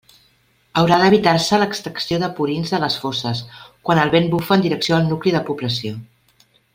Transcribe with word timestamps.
Haurà 0.81 0.95
d'evitar-se 1.03 1.59
l'extracció 1.63 2.19
de 2.23 2.29
purins 2.39 2.73
de 2.77 2.81
les 2.85 2.97
fosses 3.03 3.43
quan 3.89 4.01
el 4.05 4.13
vent 4.19 4.29
bufe 4.35 4.57
en 4.59 4.65
direcció 4.67 4.97
al 4.99 5.05
nucli 5.13 5.35
de 5.41 5.47
població. 5.51 5.93